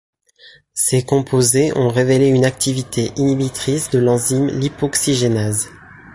[0.73, 5.69] Ces composés ont révélé une activité inhibitrice de l’enzyme lipoxygénase.